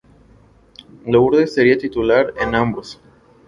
[1.05, 2.99] Lourdes sería titular en ambos.